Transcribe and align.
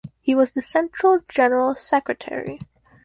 He 0.19 0.33
was 0.33 0.53
the 0.53 0.63
Central 0.63 1.19
General 1.29 1.75
Secretary. 1.75 2.57